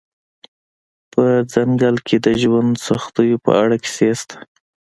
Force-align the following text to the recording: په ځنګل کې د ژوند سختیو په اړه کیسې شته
په 1.11 1.23
ځنګل 1.53 1.95
کې 2.07 2.17
د 2.25 2.27
ژوند 2.41 2.71
سختیو 2.87 3.37
په 3.45 3.51
اړه 3.63 3.75
کیسې 3.83 4.09
شته 4.19 4.37